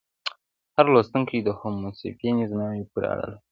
[0.75, 3.39] هر لوستونکی د هومو سیپینز نوعې پورې اړه لري.